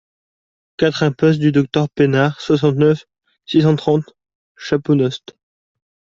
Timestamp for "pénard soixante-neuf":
1.87-3.05